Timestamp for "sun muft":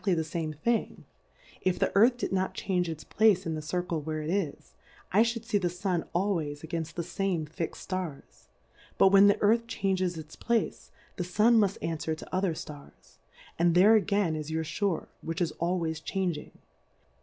11.23-11.77